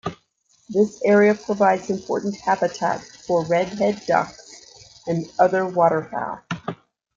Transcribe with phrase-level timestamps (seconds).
[0.67, 6.41] This area provides important habitat for Redhead ducks and other waterfowl.